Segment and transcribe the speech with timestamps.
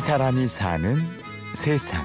[0.00, 0.96] 이 사람이 사는
[1.54, 2.00] 세상.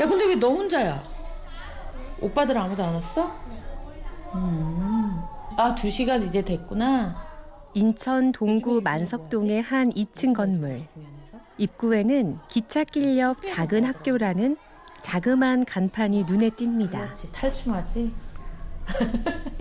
[0.00, 1.02] 야, 근데 왜 너 혼자야?
[2.20, 3.30] 오빠들 아무도 안 왔어?
[4.34, 5.20] 음.
[5.56, 7.14] 아, 두 시간 이제 됐구나.
[7.74, 10.82] 인천 동구 만석동의 한 2층 건물.
[11.58, 14.56] 입구에는 기찻길 옆 작은 학교라는
[15.02, 16.90] 자그만 간판이 눈에 띕니다.
[16.90, 18.12] 그렇지, 탈춤하지.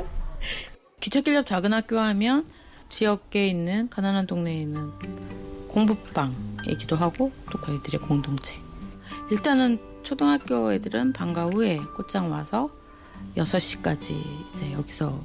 [1.03, 2.45] 기찻길 옆 작은 학교 하면
[2.87, 4.89] 지역에 있는 가난한 동네에 있는
[5.67, 8.55] 공부방이기도 하고 또 저희들의 공동체.
[9.29, 12.69] 일단은 초등학교 애들은 방과 후에 꽃장 와서
[13.35, 14.15] 6시까지
[14.55, 15.21] 이제 여기서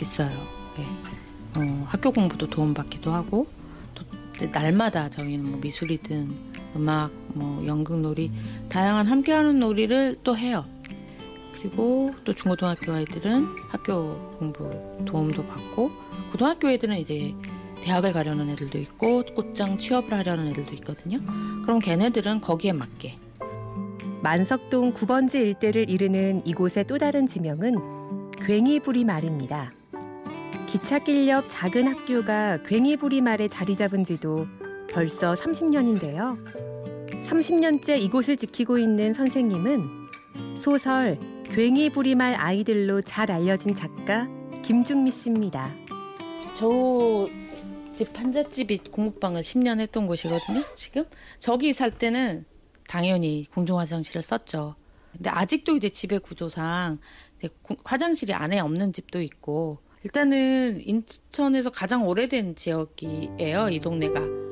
[0.00, 0.36] 있어요.
[0.76, 0.84] 네.
[1.54, 3.46] 어, 학교 공부도 도움받기도 하고
[3.94, 4.04] 또
[4.50, 6.36] 날마다 저희는 뭐 미술이든
[6.74, 8.32] 음악, 뭐 연극놀이
[8.68, 10.73] 다양한 함께하는 놀이를 또 해요.
[11.64, 14.68] 그리고 또 중고등학교 아이들은 학교 공부
[15.06, 15.90] 도움도 받고
[16.30, 17.34] 고등학교 애들은 이제
[17.82, 21.20] 대학을 가려는 애들도 있고 꽃장 취업을 하려는 애들도 있거든요.
[21.62, 23.16] 그럼 걔네들은 거기에 맞게
[24.20, 29.72] 만석동 9번지 일대를 이르는 이곳의 또 다른 지명은 괭이부리 말입니다.
[30.66, 34.46] 기찻길 옆 작은 학교가 괭이부리 말에 자리 잡은 지도
[34.90, 36.36] 벌써 30년인데요.
[37.24, 40.04] 30년째 이곳을 지키고 있는 선생님은
[40.56, 41.18] 소설
[41.54, 44.26] 괭이 부리말 아이들로 잘 알려진 작가
[44.62, 45.70] 김중미 씨입니다.
[46.56, 50.64] 저집 판잣집이 공부방을 10년 했던 곳이거든요.
[50.74, 51.04] 지금
[51.38, 52.44] 저기 살 때는
[52.88, 54.74] 당연히 공중 화장실을 썼죠.
[55.12, 56.98] 근데 아직도 이제 집의 구조상
[57.38, 57.48] 이제
[57.84, 63.68] 화장실이 안에 없는 집도 있고 일단은 인천에서 가장 오래된 지역이에요.
[63.70, 64.43] 이 동네가.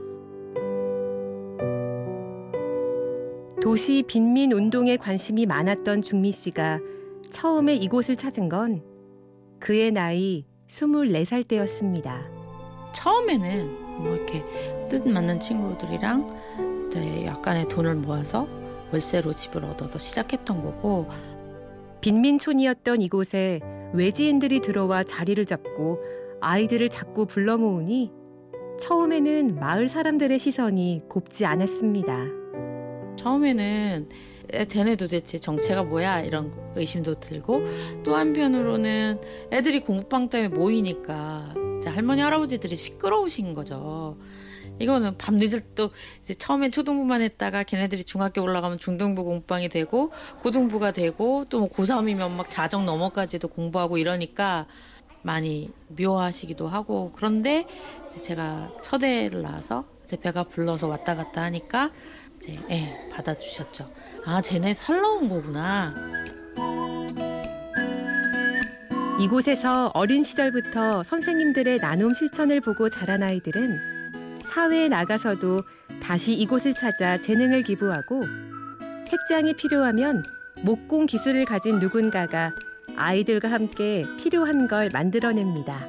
[3.63, 6.81] 도시 빈민 운동에 관심이 많았던 중미 씨가
[7.31, 8.83] 처음에 이곳을 찾은 건
[9.61, 12.29] 그의 나이 24살 때였습니다.
[12.93, 14.43] 처음에는 뭐 이렇게
[14.89, 18.49] 뜻 맞는 친구들이랑 네, 약간의 돈을 모아서
[18.91, 21.07] 월세로 집을 얻어서 시작했던 거고
[22.01, 23.61] 빈민촌이었던 이곳에
[23.93, 26.01] 외지인들이 들어와 자리를 잡고
[26.41, 28.11] 아이들을 자꾸 불러 모으니
[28.81, 32.42] 처음에는 마을 사람들의 시선이 곱지 않았습니다.
[33.17, 34.09] 처음에는
[34.69, 37.63] 쟤네 도대체 정체가 뭐야 이런 의심도 들고
[38.05, 44.17] 또 한편으로는 애들이 공부방 때문에 모이니까 할머니 할아버지들이 시끄러우신 거죠.
[44.79, 45.91] 이거는 밤늦을 또
[46.21, 50.11] 이제 처음엔 초등부만 했다가 걔네들이 중학교 올라가면 중등부 공부방이 되고
[50.43, 54.67] 고등부가 되고 또 뭐 고3이면 막 자정 넘어까지도 공부하고 이러니까
[55.23, 57.67] 많이 미워하시기도 하고 그런데
[58.23, 61.93] 제가 첫애를 낳아서 제 배가 불러서 왔다 갔다 하니까
[62.43, 63.89] 이제 예, 받아주셨죠.
[64.27, 65.95] 아, 쟤네 살러 온 거구나.
[69.21, 75.61] 이곳에서 어린 시절부터 선생님들의 나눔 실천을 보고 자란 아이들은 사회에 나가서도
[76.03, 78.25] 다시 이곳을 찾아 재능을 기부하고
[79.07, 80.25] 책장이 필요하면
[80.63, 82.53] 목공 기술을 가진 누군가가
[82.97, 85.87] 아이들과 함께 필요한 걸 만들어냅니다.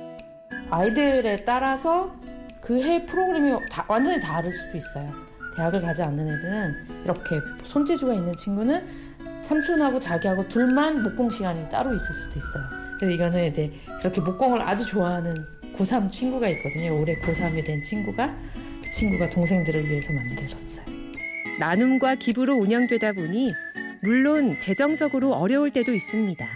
[0.70, 2.16] 아이들에 따라서
[2.62, 5.33] 그 해 프로그램이 다, 완전히 다를 수도 있어요.
[5.56, 8.84] 대학을 가지 않는 애들은 이렇게 손재주가 있는 친구는
[9.44, 12.64] 삼촌하고 자기하고 둘만 목공 시간이 따로 있을 수도 있어요.
[12.98, 15.36] 그래서 이거는 이제 그렇게 목공을 아주 좋아하는
[15.78, 17.00] 고3 친구가 있거든요.
[17.00, 18.34] 올해 고3이 된 친구가
[18.84, 20.84] 그 친구가 동생들을 위해서 만들었어요.
[21.60, 23.54] 나눔과 기부로 운영되다 보니
[24.02, 26.48] 물론 재정적으로 어려울 때도 있습니다.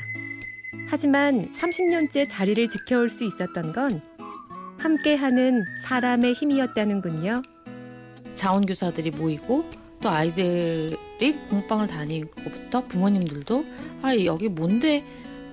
[0.90, 4.02] 하지만 30년째 자리를 지켜올 수 있었던 건
[4.80, 7.42] 함께하는 사람의 힘이었다는군요.
[8.38, 9.66] 자원교사들이 모이고
[10.02, 13.66] 또 아이들이 공방을 다니고부터 부모님들도
[14.04, 15.04] 아 여기 뭔데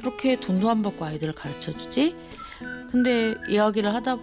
[0.00, 2.15] 그렇게 돈도 안 받고 아이들을 가르쳐 주지?
[2.91, 4.17] 근데 이야기를 하다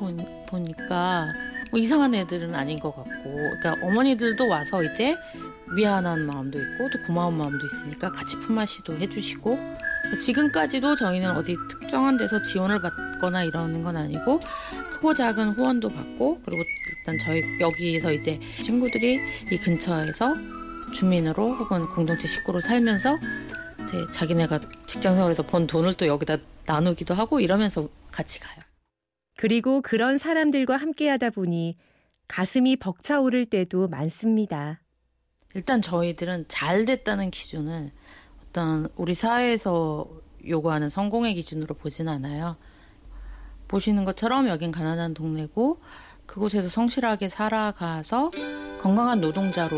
[0.48, 1.34] 보니까
[1.72, 5.16] 뭐 이상한 애들은 아닌 것 같고 그러니까 어머니들도 와서 이제
[5.76, 9.58] 미안한 마음도 있고 또 고마운 마음도 있으니까 같이 품앗이도 해주시고
[10.20, 14.40] 지금까지도 저희는 어디 특정한 데서 지원을 받거나 이러는 건 아니고
[14.92, 16.64] 크고 작은 후원도 받고 그리고
[16.98, 19.20] 일단 저희 여기서 이제 친구들이
[19.52, 20.36] 이 근처에서
[20.94, 23.18] 주민으로 혹은 공동체 식구로 살면서
[23.84, 28.64] 이제 자기네가 직장 생활에서 번 돈을 또 여기다 나누기도 하고 이러면서 같이 가요.
[29.38, 31.78] 그리고 그런 사람들과 함께 하다 보니
[32.28, 34.82] 가슴이 벅차오를 때도 많습니다.
[35.56, 37.92] 일단 저희들은 잘 됐다는 기준을
[38.52, 40.06] 어떤 우리 사회에서
[40.46, 42.58] 요구하는 성공의 기준으로 보진 않아요.
[43.70, 45.80] 보시는 것처럼 여긴 가난한 동네고
[46.26, 48.32] 그곳에서 성실하게 살아가서
[48.82, 49.78] 건강한 노동자로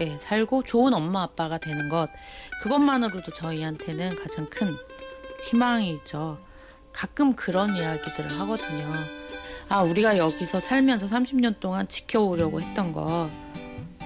[0.00, 2.10] 예, 살고 좋은 엄마 아빠가 되는 것
[2.62, 4.76] 그것만으로도 저희한테는 가장 큰
[5.48, 6.38] 희망이죠.
[6.92, 8.92] 가끔 그런 이야기들을 하거든요.
[9.70, 13.30] 아, 우리가 여기서 살면서 30년 동안 지켜오려고 했던 거,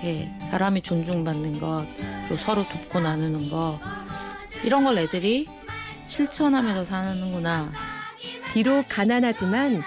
[0.04, 1.86] 예, 사람이 존중받는 것,
[2.28, 3.80] 또 서로 돕고 나누는 거,
[4.64, 5.46] 이런 걸 애들이
[6.08, 7.70] 실천하면서 사는구나.
[8.52, 9.78] 비록 가난하지만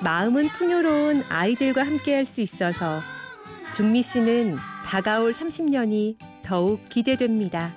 [0.00, 3.00] 마음은 풍요로운 아이들과 함께할 수 있어서
[3.76, 4.54] 중미 씨는
[4.86, 7.72] 다가올 30년이 더욱 기대됩니다.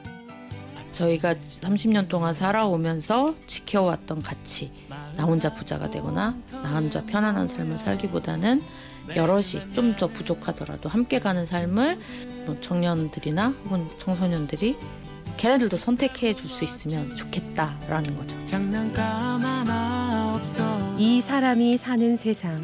[0.91, 4.71] 저희가 30년 동안 살아오면서 지켜왔던 가치,
[5.17, 8.61] 나 혼자 부자가 되거나 나 혼자 편안한 삶을 살기보다는
[9.15, 11.97] 여럿이 좀 더 부족하더라도 함께 가는 삶을
[12.45, 14.75] 뭐 청년들이나 혹은 청소년들이
[15.37, 18.37] 걔네들도 선택해 줄 수 있으면 좋겠다라는 거죠.
[18.45, 22.63] 장난감 하나 없어 이 사람이 사는 세상.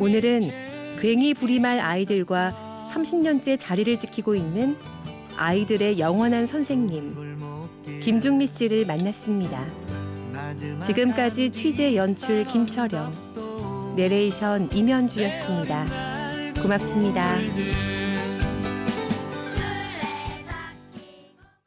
[0.00, 4.76] 오늘은 괭이 부리말 아이들과 30년째 자리를 지키고 있는
[5.36, 7.14] 아이들의 영원한 선생님
[8.02, 9.64] 김중미 씨를 만났습니다.
[10.84, 13.12] 지금까지 취재 연출 김철영,
[13.94, 15.86] 내레이션 임현주였습니다.
[16.62, 17.38] 고맙습니다.
[17.54, 17.91] 들